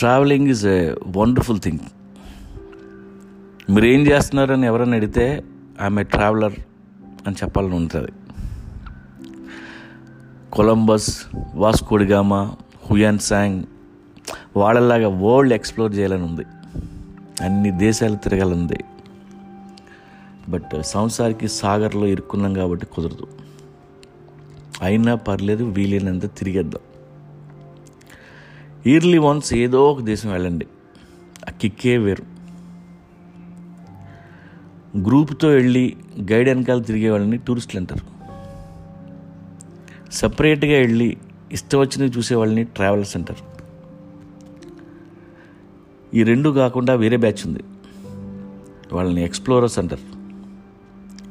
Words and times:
Travelling 0.00 0.48
is 0.48 0.66
a 0.66 0.94
wonderful 1.06 1.60
thing 1.60 1.78
మీరు 3.70 3.86
ఏం 3.86 4.06
చేస్తున్నారని 4.06 4.66
ఎవరైనా 4.66 4.96
అడిగితే 4.96 5.44
ఆమె 5.80 6.02
ట్రావెలర్ 6.02 6.52
అని 7.26 7.36
చెప్పాలని 7.36 7.74
ఉంటుంది. 7.74 8.12
Columbus 10.52 11.24
Vasco da Gama 11.54 12.56
Hiuen 12.90 13.18
Tsang 13.18 13.64
వాళ్ళలాగా 14.56 15.08
వరల్డ్ 15.08 15.54
ఎక్స్ప్లోర్ 15.54 15.94
చేయాలని 15.94 16.22
ఉంది. 16.22 16.44
అన్ని 17.40 17.70
దేశాలు 17.70 18.16
తిరగాలంది 18.16 18.84
బట్ 20.48 20.82
సంసారికి 20.82 21.48
సాగర్లో 21.48 22.06
ఇరుక్కున్నాం 22.06 22.54
కాబట్టి 22.54 22.86
కుదరదు. 22.86 23.26
అయినా 24.82 25.14
పర్లేదు 25.14 25.64
వీలైనంత 25.64 26.26
తిరిగేద్దాం. 26.26 26.89
ఇయర్లీ 28.86 29.18
వన్స్ 29.18 29.54
ఏదో 29.54 29.90
ఒక 29.90 30.00
దేశం 30.00 30.32
వెళ్ళండి. 30.32 30.66
ఆ 31.48 31.50
కిక్కే 31.50 31.98
వేరు. 31.98 32.40
గ్రూప్తో 34.98 35.48
వెళ్ళి 35.48 35.96
గైడ్ 36.32 36.48
వెనకాల 36.48 36.82
తిరిగే 36.82 37.10
వాళ్ళని 37.10 37.36
టూరిస్టులు 37.36 37.80
అంటారు. 37.80 38.20
సపరేట్గా 40.10 40.78
వెళ్ళి 40.78 41.16
ఇష్టం 41.52 41.80
వచ్చినవి 41.80 42.10
చూసే 42.10 42.34
వాళ్ళని 42.34 42.64
ట్రావెలర్స్ 42.64 43.16
అంటారు. 43.16 43.50
ఈ 46.16 46.22
రెండు 46.22 46.50
కాకుండా 46.50 46.94
వేరే 46.94 47.16
బ్యాచ్ 47.16 47.46
ఉంది. 47.46 47.64
వాళ్ళని 48.92 49.24
ఎక్స్ప్లోరర్స్ 49.24 49.78
అంటారు. 49.78 50.20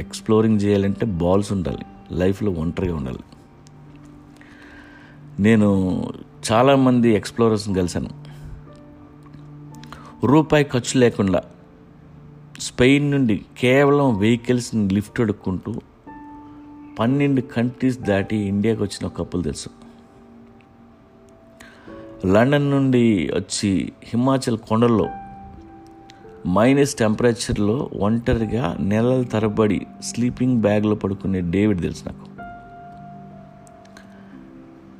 ఎక్స్ప్లోరింగ్ 0.00 0.60
చేయాలంటే 0.60 1.06
బాల్స్ 1.06 1.52
ఉండాలి. 1.52 1.84
లైఫ్లో 2.12 2.50
ఒంటరిగా 2.50 2.96
ఉండాలి. 2.96 3.18
నేను 5.42 6.02
చాలామంది 6.52 7.10
ఎక్స్ప్లోరర్స్ని 7.10 7.74
కలిశాను. 7.74 8.10
రూపాయి 10.26 10.64
ఖర్చు 10.64 11.00
లేకుండా 11.00 11.42
స్పెయిన్ 12.60 13.10
నుండి 13.10 13.44
కేవలం 13.58 14.18
వెహికల్స్ని 14.18 14.94
లిఫ్ట్ 14.94 15.20
అడుక్కుంటూ 15.20 15.74
పన్నెండు 16.98 17.40
కంట్రీస్ 17.40 17.98
దాటి 17.98 18.36
ఇండియాకి 18.36 18.82
వచ్చిన 18.82 19.06
ఒక 19.06 19.18
కప్పులు 19.18 19.42
తెలుసు. 19.42 19.68
లండన్ 22.26 22.70
నుండి 22.70 23.30
వచ్చి 23.34 23.92
హిమాచల్ 24.04 24.58
కొండల్లో 24.58 25.08
మైనస్ 26.48 26.94
టెంపరేచర్లో 26.94 27.90
ఒంటరిగా 27.98 28.76
నెలల 28.80 29.22
తరబడి 29.22 29.86
స్లీపింగ్ 30.02 30.60
బ్యాగ్లో 30.60 30.94
పడుకునే 30.94 31.40
డేవిడ్ 31.40 31.82
తెలుసు 31.82 32.04
నాకు. 32.06 32.35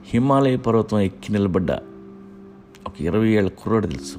హిమాలయ 0.09 0.57
పర్వతం 0.57 1.01
ఎక్కి 1.01 1.33
నిలబడ్డ 1.33 1.73
ఒక 2.87 2.93
ఇరవై 3.01 3.29
ఏళ్ళ 3.29 3.49
కుర్రాడు 3.49 3.87
తెలుసు. 3.87 4.19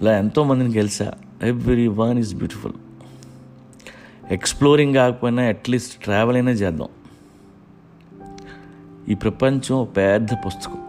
ఇలా 0.00 0.18
ఎంతోమందిని 0.18 0.74
గెలిచా. 0.74 1.14
Every 1.42 1.86
one 1.86 2.18
is 2.18 2.34
beautiful 2.34 2.72
exploring 4.30 4.94
కాకపోయినా 4.94 5.42
అట్లీస్ట్ 5.42 6.02
ట్రావెల్ 6.02 6.36
అయినా 6.36 6.50
చేద్దాం. 6.50 6.88
ఈ 9.08 9.14
ప్రపంచం 9.14 9.76
ఒక 9.76 9.96
పెద్ద 9.96 10.28
పుస్తకం. 10.46 10.86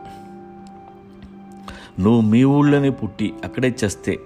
నువ్వు 2.00 2.22
మీ 2.22 2.44
ఊళ్ళోనే 2.44 2.90
పుట్టి 2.90 3.34
అక్కడే 3.44 3.76
చేస్తే 3.84 4.20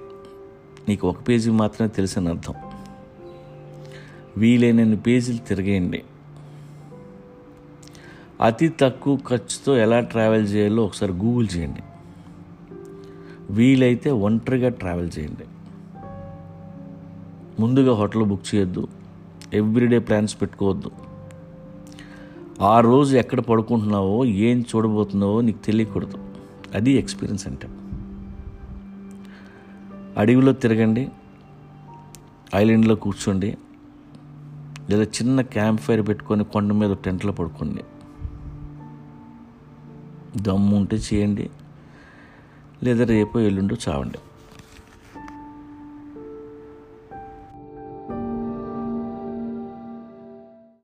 నీకు 0.89 1.07
ఒక 1.07 1.27
పేజీ 1.27 1.51
మాత్రమే 1.51 1.89
తెలిసిన 1.89 2.29
అర్థం. 2.29 2.53
వీలైనన్ని 4.37 4.97
పేజీలు 4.97 5.37
తిరిగేయండి. 5.37 6.03
అతి 8.41 8.69
తక్కువ 8.69 9.19
ఖర్చుతో 9.27 9.77
ఎలా 9.77 9.99
ట్రావెల్ 9.99 10.47
చేయాలో 10.47 10.85
ఒకసారి 10.85 11.11
గూగుల్ 11.11 11.47
చేయండి. 11.57 11.83
వీలైతే 13.49 14.11
ఒంటరిగా 14.11 14.69
ట్రావెల్ 14.69 15.11
చేయండి. 15.19 15.43
ముందుగా 17.61 17.93
హోటల్ 17.93 18.23
బుక్ 18.23 18.55
చేయొద్దు. 18.55 18.87
ఎవ్రీడే 19.53 19.99
ప్లాన్స్ 19.99 20.41
పెట్టుకోవద్దు. 20.41 20.91
ఆ 22.61 22.79
రోజు 22.79 23.17
ఎక్కడ 23.17 23.39
పడుకుంటున్నావో 23.39 24.25
ఏం 24.25 24.65
చూడబోతున్నావో 24.75 25.41
నీకు 25.41 25.65
తెలియకూడదు. 25.65 26.17
అది 26.73 26.91
ఎక్స్పీరియన్స్ 26.91 27.47
అంటే. 27.47 27.67
అడవిలో 30.17 30.51
తిరగండి. 30.51 31.09
ఐలాండ్లో 32.55 32.95
కూర్చోండి. 32.95 33.57
లేదా 34.89 35.03
చిన్న 35.03 35.41
క్యాంప్ 35.41 35.81
ఫైర్ 35.81 36.07
పెట్టుకొని 36.07 36.43
కొండ 36.43 36.71
మీద 36.71 36.95
టెంట్లో 36.95 37.31
పడుకోండి. 37.31 37.83
దమ్ము 40.37 40.77
ఉంటే 40.77 40.99
చేయండి. 41.13 41.49
లేదా 42.83 43.05
రేపు 43.05 43.39
ఎల్లుండో 43.39 43.75
చావండి. 43.89 44.17